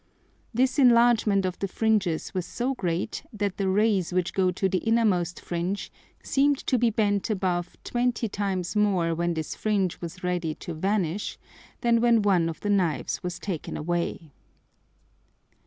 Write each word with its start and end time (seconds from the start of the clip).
This 0.51 0.79
enlargement 0.79 1.45
of 1.45 1.59
the 1.59 1.67
Fringes 1.67 2.33
was 2.33 2.47
so 2.47 2.73
great 2.73 3.21
that 3.31 3.57
the 3.57 3.69
Rays 3.69 4.11
which 4.11 4.33
go 4.33 4.49
to 4.49 4.67
the 4.67 4.79
innermost 4.79 5.39
Fringe 5.39 5.91
seem'd 6.23 6.57
to 6.65 6.79
be 6.79 6.89
bent 6.89 7.29
above 7.29 7.77
twenty 7.83 8.27
times 8.27 8.75
more 8.75 9.13
when 9.13 9.35
this 9.35 9.53
Fringe 9.53 10.01
was 10.01 10.23
ready 10.23 10.55
to 10.55 10.73
vanish, 10.73 11.37
than 11.81 12.01
when 12.01 12.23
one 12.23 12.49
of 12.49 12.61
the 12.61 12.69
Knives 12.71 13.21
was 13.21 13.37
taken 13.37 13.77
away. 13.77 14.31